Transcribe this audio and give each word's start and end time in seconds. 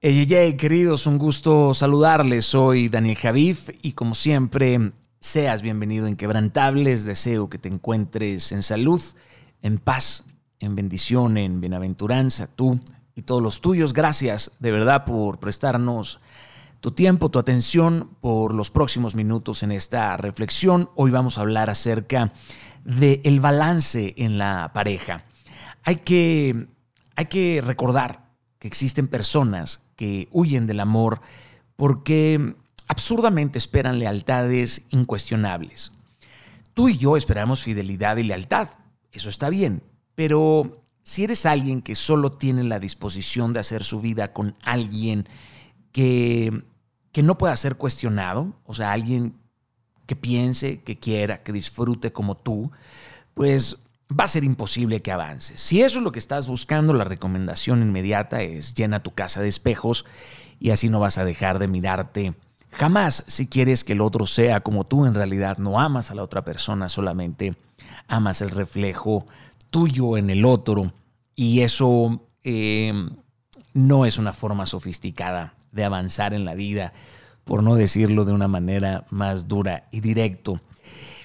Hey, 0.00 0.28
hey, 0.30 0.56
queridos, 0.56 1.08
un 1.08 1.18
gusto 1.18 1.74
saludarles. 1.74 2.46
Soy 2.46 2.88
Daniel 2.88 3.16
Javif 3.16 3.70
y 3.82 3.94
como 3.94 4.14
siempre, 4.14 4.92
seas 5.18 5.60
bienvenido 5.60 6.06
a 6.06 6.08
Inquebrantables. 6.08 7.04
Deseo 7.04 7.50
que 7.50 7.58
te 7.58 7.68
encuentres 7.68 8.52
en 8.52 8.62
salud, 8.62 9.02
en 9.60 9.78
paz, 9.78 10.22
en 10.60 10.76
bendición, 10.76 11.36
en 11.36 11.60
bienaventuranza, 11.60 12.46
tú 12.46 12.78
y 13.16 13.22
todos 13.22 13.42
los 13.42 13.60
tuyos. 13.60 13.92
Gracias 13.92 14.52
de 14.60 14.70
verdad 14.70 15.04
por 15.04 15.40
prestarnos 15.40 16.20
tu 16.78 16.92
tiempo, 16.92 17.32
tu 17.32 17.40
atención 17.40 18.10
por 18.20 18.54
los 18.54 18.70
próximos 18.70 19.16
minutos 19.16 19.64
en 19.64 19.72
esta 19.72 20.16
reflexión. 20.16 20.90
Hoy 20.94 21.10
vamos 21.10 21.38
a 21.38 21.40
hablar 21.40 21.70
acerca 21.70 22.32
del 22.84 23.20
el 23.24 23.40
balance 23.40 24.14
en 24.16 24.38
la 24.38 24.70
pareja. 24.72 25.24
Hay 25.82 25.96
que, 25.96 26.68
hay 27.16 27.26
que 27.26 27.60
recordar 27.66 28.28
que 28.60 28.68
existen 28.68 29.08
personas 29.08 29.87
que 29.98 30.28
huyen 30.30 30.68
del 30.68 30.78
amor 30.78 31.20
porque 31.74 32.54
absurdamente 32.86 33.58
esperan 33.58 33.98
lealtades 33.98 34.82
incuestionables. 34.90 35.92
Tú 36.72 36.88
y 36.88 36.96
yo 36.96 37.16
esperamos 37.16 37.64
fidelidad 37.64 38.16
y 38.16 38.22
lealtad, 38.22 38.68
eso 39.10 39.28
está 39.28 39.50
bien, 39.50 39.82
pero 40.14 40.84
si 41.02 41.24
eres 41.24 41.46
alguien 41.46 41.82
que 41.82 41.96
solo 41.96 42.30
tiene 42.30 42.62
la 42.62 42.78
disposición 42.78 43.52
de 43.52 43.60
hacer 43.60 43.82
su 43.82 44.00
vida 44.00 44.32
con 44.32 44.54
alguien 44.62 45.28
que, 45.90 46.62
que 47.10 47.24
no 47.24 47.36
pueda 47.36 47.56
ser 47.56 47.74
cuestionado, 47.74 48.54
o 48.64 48.74
sea, 48.74 48.92
alguien 48.92 49.34
que 50.06 50.14
piense, 50.14 50.80
que 50.82 50.96
quiera, 50.96 51.38
que 51.38 51.52
disfrute 51.52 52.12
como 52.12 52.36
tú, 52.36 52.70
pues 53.34 53.78
va 54.10 54.24
a 54.24 54.28
ser 54.28 54.44
imposible 54.44 55.02
que 55.02 55.12
avances. 55.12 55.60
Si 55.60 55.82
eso 55.82 55.98
es 55.98 56.04
lo 56.04 56.12
que 56.12 56.18
estás 56.18 56.46
buscando, 56.46 56.92
la 56.92 57.04
recomendación 57.04 57.82
inmediata 57.82 58.42
es 58.42 58.74
llena 58.74 59.02
tu 59.02 59.12
casa 59.12 59.42
de 59.42 59.48
espejos 59.48 60.04
y 60.58 60.70
así 60.70 60.88
no 60.88 61.00
vas 61.00 61.18
a 61.18 61.24
dejar 61.24 61.58
de 61.58 61.68
mirarte. 61.68 62.34
Jamás 62.70 63.24
si 63.26 63.46
quieres 63.46 63.84
que 63.84 63.92
el 63.92 64.00
otro 64.00 64.26
sea 64.26 64.60
como 64.60 64.84
tú, 64.84 65.06
en 65.06 65.14
realidad 65.14 65.58
no 65.58 65.80
amas 65.80 66.10
a 66.10 66.14
la 66.14 66.22
otra 66.22 66.42
persona, 66.42 66.88
solamente 66.88 67.56
amas 68.06 68.40
el 68.40 68.50
reflejo 68.50 69.26
tuyo 69.70 70.16
en 70.16 70.30
el 70.30 70.44
otro 70.44 70.92
y 71.34 71.60
eso 71.60 72.22
eh, 72.44 72.92
no 73.74 74.06
es 74.06 74.18
una 74.18 74.32
forma 74.32 74.66
sofisticada 74.66 75.54
de 75.72 75.84
avanzar 75.84 76.34
en 76.34 76.44
la 76.44 76.54
vida, 76.54 76.92
por 77.44 77.62
no 77.62 77.74
decirlo 77.74 78.24
de 78.24 78.32
una 78.32 78.48
manera 78.48 79.04
más 79.10 79.48
dura 79.48 79.88
y 79.90 80.00
directo. 80.00 80.60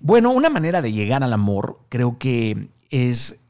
Bueno, 0.00 0.30
una 0.30 0.48
manera 0.48 0.80
de 0.80 0.92
llegar 0.92 1.24
al 1.24 1.32
amor 1.32 1.80
creo 1.88 2.18
que 2.18 2.68
es 2.90 3.40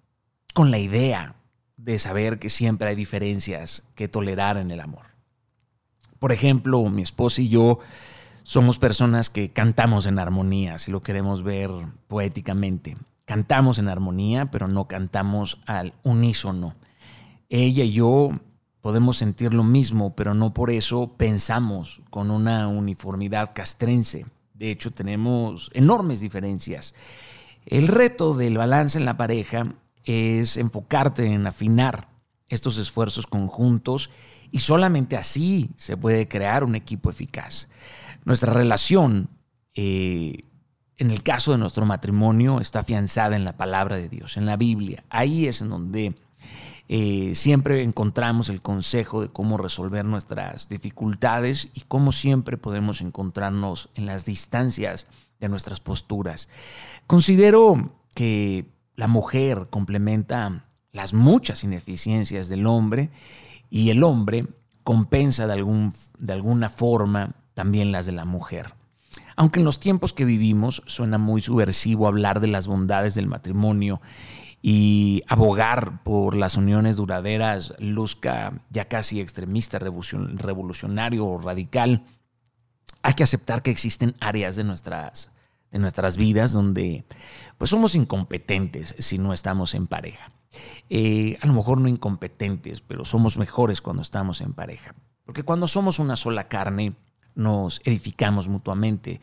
con 0.55 0.71
la 0.71 0.79
idea 0.79 1.35
de 1.77 1.99
saber 1.99 2.39
que 2.39 2.49
siempre 2.49 2.89
hay 2.89 2.97
diferencias 2.97 3.85
que 3.95 4.09
tolerar 4.09 4.57
en 4.57 4.71
el 4.71 4.81
amor. 4.81 5.07
Por 6.19 6.33
ejemplo, 6.33 6.83
mi 6.89 7.03
esposa 7.03 7.43
y 7.43 7.49
yo 7.49 7.79
somos 8.43 8.79
personas 8.79 9.29
que 9.29 9.51
cantamos 9.51 10.07
en 10.07 10.19
armonía, 10.19 10.79
si 10.79 10.91
lo 10.91 11.03
queremos 11.03 11.43
ver 11.43 11.71
poéticamente. 12.09 12.97
Cantamos 13.27 13.79
en 13.79 13.89
armonía, 13.89 14.51
pero 14.51 14.69
no 14.69 14.89
cantamos 14.89 15.61
al 15.67 15.93
unísono. 16.03 16.75
Ella 17.51 17.85
y 17.85 17.93
yo 17.93 18.31
podemos 18.81 19.19
sentir 19.19 19.53
lo 19.53 19.65
mismo, 19.65 20.17
pero 20.17 20.33
no 20.33 20.55
por 20.55 20.71
eso 20.71 21.13
pensamos 21.19 22.01
con 22.09 22.31
una 22.31 22.69
uniformidad 22.69 23.51
castrense. 23.55 24.25
De 24.59 24.73
hecho, 24.73 24.91
tenemos 24.91 25.71
enormes 25.73 26.21
diferencias. 26.21 26.93
El 27.65 27.87
reto 27.87 28.35
del 28.35 28.59
balance 28.59 28.99
en 28.99 29.05
la 29.05 29.17
pareja 29.17 29.77
es 30.03 30.57
enfocarte 30.57 31.27
en 31.27 31.47
afinar 31.47 32.09
estos 32.49 32.77
esfuerzos 32.77 33.29
conjuntos 33.29 34.11
y 34.51 34.59
solamente 34.59 35.17
así 35.17 35.71
se 35.77 35.97
puede 35.97 36.27
crear 36.27 36.65
un 36.65 36.75
equipo 36.75 37.09
eficaz. 37.09 37.69
Nuestra 38.25 38.53
relación, 38.53 39.31
eh, 39.75 40.41
en 40.97 41.13
el 41.13 41.23
caso 41.23 41.53
de 41.53 41.59
nuestro 41.59 41.87
matrimonio, 41.87 42.59
está 42.59 42.81
afianzada 42.81 43.37
en 43.37 43.45
la 43.45 43.57
palabra 43.57 43.97
de 43.97 44.09
Dios, 44.09 44.37
en 44.37 44.45
la 44.45 44.57
Biblia. 44.57 45.05
Ahí 45.09 45.47
es 45.47 45.61
en 45.61 45.69
donde 45.69 46.17
eh, 46.89 47.35
siempre 47.35 47.83
encontramos 47.83 48.49
el 48.49 48.63
consejo 48.63 49.21
de 49.21 49.29
cómo 49.29 49.59
resolver 49.59 50.07
nuestras 50.07 50.69
dificultades 50.69 51.69
y 51.75 51.83
cómo 51.83 52.13
siempre 52.13 52.57
podemos 52.57 53.03
encontrarnos 53.03 53.91
en 53.95 54.07
las 54.07 54.25
distancias 54.25 55.07
de 55.39 55.49
nuestras 55.51 55.81
posturas. 55.81 56.49
Considero 57.07 57.93
que 58.15 58.67
la 58.97 59.07
mujer 59.07 59.69
complementa 59.71 60.65
las 60.93 61.13
muchas 61.13 61.63
ineficiencias 61.63 62.49
del 62.49 62.67
hombre 62.67 63.11
y 63.71 63.91
el 63.91 64.03
hombre 64.03 64.47
compensa 64.83 65.47
de, 65.47 65.53
algún, 65.53 65.93
de 66.19 66.33
alguna 66.33 66.71
forma 66.71 67.35
también 67.53 67.93
las 67.93 68.07
de 68.07 68.13
la 68.13 68.25
mujer. 68.25 68.75
Aunque 69.37 69.61
en 69.61 69.67
los 69.67 69.79
tiempos 69.79 70.15
que 70.15 70.25
vivimos 70.25 70.83
suena 70.87 71.19
muy 71.19 71.43
subversivo 71.43 72.09
hablar 72.09 72.41
de 72.41 72.49
las 72.49 72.67
bondades 72.67 73.15
del 73.15 73.27
matrimonio 73.27 74.01
y 74.61 75.23
abogar 75.29 76.03
por 76.03 76.37
las 76.37 76.57
uniones 76.57 76.97
duraderas 76.97 77.75
luzca 77.79 78.61
ya 78.71 78.87
casi 78.87 79.21
extremista, 79.21 79.79
revolucionario 79.79 81.27
o 81.27 81.39
radical, 81.39 82.05
hay 83.03 83.15
que 83.15 83.23
aceptar 83.23 83.63
que 83.63 83.71
existen 83.71 84.15
áreas 84.21 84.57
de 84.57 84.65
nuestras, 84.65 85.31
de 85.71 85.79
nuestras 85.79 86.17
vidas 86.17 86.53
donde 86.53 87.05
pues 87.57 87.71
somos 87.71 87.95
incompetentes 87.95 88.95
si 88.99 89.19
no 89.19 89.33
estamos 89.33 89.75
en 89.75 89.87
pareja. 89.87 90.33
Eh, 90.91 91.37
a 91.41 91.47
lo 91.47 91.53
mejor 91.53 91.81
no 91.81 91.89
incompetentes, 91.89 92.81
pero 92.81 93.05
somos 93.05 93.39
mejores 93.39 93.81
cuando 93.81 94.03
estamos 94.03 94.41
en 94.41 94.55
pareja. 94.55 94.95
Porque 95.25 95.43
cuando 95.43 95.69
somos 95.69 95.99
una 95.99 96.17
sola 96.17 96.49
carne, 96.49 96.95
nos 97.39 97.81
edificamos 97.85 98.49
mutuamente. 98.49 99.21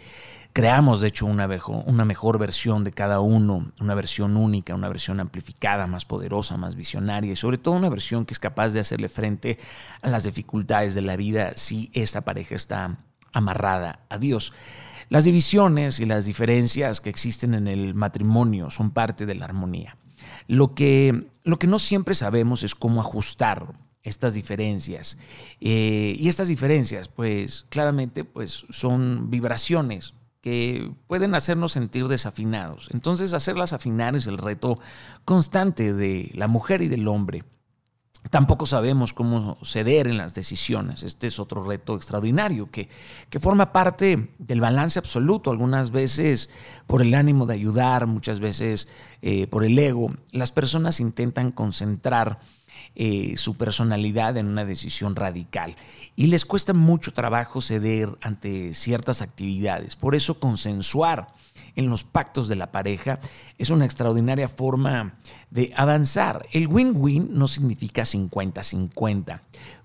Creamos, 0.54 1.02
de 1.02 1.10
hecho, 1.10 1.26
una, 1.26 1.50
una 1.86 2.06
mejor 2.06 2.40
versión 2.40 2.86
de 2.86 2.94
cada 2.94 3.20
uno, 3.20 3.66
una 3.82 3.94
versión 3.94 4.38
única, 4.38 4.74
una 4.74 4.88
versión 4.88 5.20
amplificada, 5.20 5.86
más 5.86 6.06
poderosa, 6.06 6.56
más 6.56 6.76
visionaria 6.76 7.34
y 7.34 7.36
sobre 7.36 7.58
todo 7.58 7.76
una 7.76 7.90
versión 7.90 8.26
que 8.26 8.34
es 8.34 8.40
capaz 8.40 8.70
de 8.70 8.80
hacerle 8.80 9.10
frente 9.10 9.60
a 10.02 10.10
las 10.10 10.24
dificultades 10.24 10.96
de 10.96 11.02
la 11.02 11.18
vida 11.18 11.52
si 11.56 11.92
esta 11.94 12.22
pareja 12.22 12.56
está 12.56 12.98
amarrada 13.34 14.06
a 14.10 14.18
Dios. 14.18 14.54
Las 15.10 15.26
divisiones 15.26 16.00
y 16.00 16.06
las 16.06 16.26
diferencias 16.26 17.02
que 17.02 17.10
existen 17.10 17.54
en 17.54 17.68
el 17.68 17.94
matrimonio 17.94 18.70
son 18.70 18.92
parte 18.92 19.26
de 19.26 19.36
la 19.36 19.46
armonía. 19.46 19.98
Lo 20.48 20.74
que, 20.74 21.28
lo 21.44 21.60
que 21.60 21.68
no 21.68 21.80
siempre 21.80 22.16
sabemos 22.16 22.64
es 22.64 22.76
cómo 22.76 23.02
ajustar 23.02 23.74
estas 24.06 24.34
diferencias. 24.34 25.18
Eh, 25.60 26.16
y 26.18 26.30
estas 26.30 26.48
diferencias, 26.48 27.10
pues 27.10 27.66
claramente, 27.70 28.24
pues 28.24 28.66
son 28.70 29.30
vibraciones 29.30 30.14
que 30.42 30.92
pueden 31.08 31.34
hacernos 31.34 31.72
sentir 31.72 32.08
desafinados. 32.08 32.90
Entonces, 32.94 33.34
hacerlas 33.34 33.74
afinar 33.74 34.16
es 34.16 34.28
el 34.28 34.38
reto 34.38 34.80
constante 35.26 35.92
de 35.92 36.32
la 36.36 36.48
mujer 36.48 36.84
y 36.84 36.88
del 36.88 37.08
hombre. 37.08 37.44
Tampoco 38.30 38.66
sabemos 38.66 39.14
cómo 39.14 39.58
ceder 39.64 40.08
en 40.08 40.18
las 40.18 40.34
decisiones. 40.34 41.04
Este 41.04 41.28
es 41.28 41.40
otro 41.40 41.64
reto 41.64 41.96
extraordinario 41.96 42.70
que, 42.72 42.90
que, 43.30 43.40
forma 43.40 43.72
parte 43.72 44.34
del 44.40 44.62
balance 44.62 44.98
absoluto. 44.98 45.52
Algunas 45.52 45.92
veces 45.92 46.50
por 46.88 47.02
el 47.02 47.14
ánimo 47.14 47.46
de 47.46 47.54
ayudar, 47.54 48.08
muchas 48.08 48.40
veces 48.40 48.88
eh, 49.22 49.48
por 49.48 49.64
el 49.64 49.78
ego. 49.78 50.12
Las 50.32 50.52
personas 50.52 51.00
intentan 51.00 51.52
concentrar 51.52 52.40
eh, 52.98 53.34
su 53.36 53.58
personalidad 53.58 54.38
en 54.38 54.48
una 54.48 54.64
decisión 54.64 55.18
radical 55.18 55.76
y 56.16 56.28
les 56.28 56.46
cuesta 56.46 56.72
mucho 56.72 57.12
trabajo 57.12 57.60
ceder 57.60 58.10
ante 58.22 58.74
ciertas 58.74 59.22
actividades. 59.22 59.98
Por 59.98 60.16
eso 60.16 60.40
consensuar 60.40 61.28
en 61.76 61.90
los 61.90 62.06
pactos 62.06 62.48
de 62.48 62.56
la 62.56 62.72
pareja 62.72 63.20
es 63.58 63.70
una 63.70 63.84
extraordinaria 63.84 64.48
forma 64.48 65.16
de 65.50 65.74
avanzar. 65.76 66.48
El 66.54 66.68
win-win 66.68 67.30
no 67.32 67.48
significa 67.48 68.06
50-50, 68.16 69.42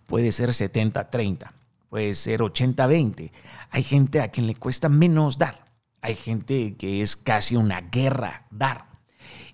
puede 0.06 0.32
ser 0.32 0.50
70-30, 0.50 1.50
puede 1.88 2.14
ser 2.14 2.40
80-20. 2.40 3.30
Hay 3.70 3.82
gente 3.82 4.20
a 4.20 4.28
quien 4.28 4.46
le 4.46 4.54
cuesta 4.54 4.88
menos 4.88 5.38
dar, 5.38 5.64
hay 6.02 6.14
gente 6.14 6.76
que 6.76 7.02
es 7.02 7.16
casi 7.16 7.56
una 7.56 7.80
guerra 7.80 8.46
dar. 8.50 8.86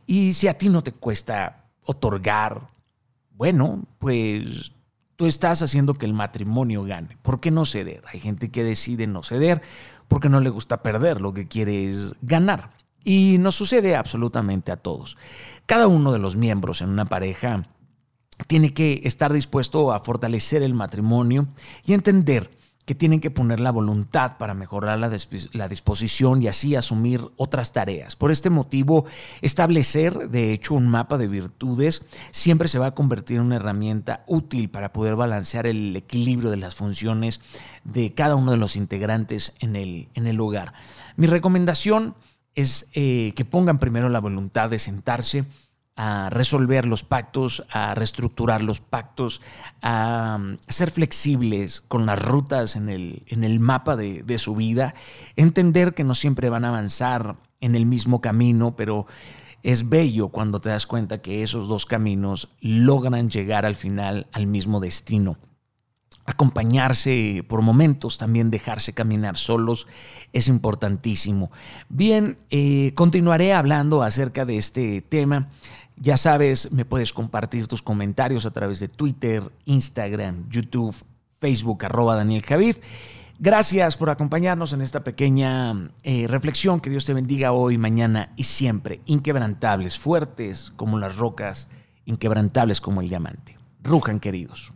Y 0.07 0.35
si 0.35 0.49
a 0.49 0.57
ti 0.57 0.69
no 0.69 0.83
te 0.83 0.93
cuesta 0.93 1.65
otorgar, 1.83 2.69
bueno, 3.33 3.85
pues 3.99 4.73
tú 5.17 5.27
estás 5.27 5.63
haciendo 5.63 5.95
que 5.95 6.07
el 6.07 6.15
matrimonio 6.15 6.85
gane. 6.85 7.17
¿Por 7.23 7.41
qué 7.41 7.51
no 7.51 7.65
ceder? 7.65 8.05
Hay 8.13 8.21
gente 8.21 8.51
que 8.51 8.63
decide 8.63 9.07
no 9.07 9.23
ceder 9.23 9.63
porque 10.09 10.29
no 10.29 10.41
le 10.41 10.51
gusta 10.51 10.83
perder, 10.83 11.21
lo 11.21 11.35
que 11.35 11.49
quiere 11.49 11.89
es 11.89 12.15
ganar. 12.23 12.71
Y 13.03 13.39
nos 13.39 13.55
sucede 13.57 13.97
absolutamente 13.97 14.73
a 14.73 14.77
todos. 14.77 15.17
Cada 15.67 15.87
uno 15.87 16.13
de 16.13 16.19
los 16.19 16.37
miembros 16.37 16.81
en 16.81 16.91
una 16.91 17.05
pareja 17.05 17.65
tiene 18.47 18.75
que 18.75 19.01
estar 19.05 19.33
dispuesto 19.33 19.93
a 19.93 20.01
fortalecer 20.01 20.63
el 20.63 20.75
matrimonio 20.75 21.49
y 21.85 21.95
entender 21.95 22.51
que 22.87 22.95
tienen 22.95 23.19
que 23.19 23.33
poner 23.33 23.59
la 23.59 23.73
voluntad 23.73 24.39
para 24.39 24.55
mejorar 24.55 24.99
la, 24.99 25.69
disposición 25.69 26.41
y 26.41 26.47
así 26.47 26.77
asumir 26.77 27.21
otras 27.37 27.73
tareas. 27.73 28.15
Por 28.15 28.31
este 28.31 28.49
motivo, 28.49 29.07
establecer, 29.43 30.31
de 30.31 30.53
hecho, 30.53 30.75
un 30.75 30.87
mapa 30.89 31.19
de 31.19 31.27
virtudes 31.27 32.05
siempre 32.31 32.69
se 32.69 32.79
va 32.79 32.87
a 32.87 32.95
convertir 32.95 33.39
en 33.39 33.43
una 33.43 33.57
herramienta 33.57 34.23
útil 34.29 34.71
para 34.71 34.93
poder 34.93 35.17
balancear 35.17 35.67
el 35.67 35.97
equilibrio 35.97 36.49
de 36.49 36.59
las 36.59 36.77
funciones 36.77 37.41
de 37.83 38.15
cada 38.15 38.37
uno 38.37 38.53
de 38.53 38.57
los 38.57 38.77
integrantes 38.77 39.53
en 39.59 39.75
el, 39.75 40.09
en 40.15 40.29
el 40.29 40.41
hogar. 40.41 40.73
Mi 41.17 41.27
recomendación 41.27 42.15
es 42.55 42.89
eh, 42.93 43.33
que 43.35 43.45
pongan 43.45 43.79
primero 43.79 44.09
la 44.09 44.21
voluntad 44.21 44.71
de 44.71 44.79
sentarse, 44.79 45.45
a 45.97 46.29
resolver 46.31 46.87
los 46.87 47.05
pactos, 47.05 47.65
a 47.71 47.95
reestructurar 47.95 48.63
los 48.63 48.81
pactos, 48.81 49.41
a 49.81 50.39
mm, 50.39 50.59
ser 50.69 50.91
flexibles 50.91 51.81
con 51.81 52.05
las 52.05 52.23
rutas 52.23 52.77
en 52.77 52.91
el, 52.91 53.23
en 53.27 53.45
el 53.45 53.59
mapa 53.61 53.97
de, 53.97 54.23
de, 54.23 54.39
su 54.39 54.55
vida, 54.55 54.95
entender 55.37 55.95
que 55.95 56.05
no 56.05 56.15
siempre 56.15 56.51
van 56.51 56.67
a 56.67 56.69
avanzar 56.69 57.37
en 57.61 57.75
el 57.75 57.87
mismo 57.87 58.21
camino, 58.21 58.77
pero 58.77 59.07
es 59.63 59.89
bello 59.89 60.29
cuando 60.29 60.61
te 60.61 60.69
das 60.69 60.87
cuenta 60.87 61.23
que 61.23 61.43
esos 61.43 61.67
dos 61.67 61.87
caminos 61.87 62.51
logran 62.61 63.31
llegar 63.31 63.65
al 63.65 63.75
final 63.75 64.29
al 64.33 64.47
mismo 64.47 64.81
destino 64.81 65.39
acompañarse 66.27 67.45
por 67.49 67.63
momentos, 67.63 68.19
también 68.19 68.51
dejarse 68.51 68.93
caminar 68.93 69.37
solos 69.37 69.87
es 70.33 70.49
importantísimo. 70.49 71.51
Bien, 71.89 72.37
eh, 72.51 72.93
continuaré 72.95 73.55
hablando 73.55 74.03
acerca 74.03 74.45
de 74.45 74.57
este 74.57 75.01
tema. 75.03 75.49
Ya 75.99 76.17
sabes, 76.17 76.73
me 76.73 76.85
puedes 76.85 77.13
compartir 77.13 77.69
tus 77.69 77.83
comentarios 77.83 78.45
a 78.45 78.51
través 78.51 78.81
de 78.81 78.89
Twitter, 78.89 79.43
Instagram, 79.65 80.49
YouTube, 80.51 80.95
Facebook, 81.39 81.85
arroba 81.85 82.17
Daniel 82.17 82.43
Javif. 82.43 82.79
Gracias 83.39 83.97
por 83.97 84.09
acompañarnos 84.09 84.73
en 84.73 84.81
esta 84.81 85.05
pequeña 85.05 85.91
eh, 86.03 86.27
reflexión. 86.27 86.81
Que 86.81 86.91
Dios 86.91 87.05
te 87.05 87.15
bendiga 87.15 87.53
hoy, 87.53 87.77
mañana 87.77 88.33
y 88.37 88.45
siempre. 88.45 89.01
Inquebrantables, 89.07 89.99
fuertes 89.99 90.73
como 90.77 90.99
las 90.99 91.17
rocas, 91.17 91.69
inquebrantables 92.07 92.81
como 92.81 93.01
el 93.01 93.09
diamante. 93.09 93.57
Rujan, 93.83 94.21
queridos. 94.21 94.73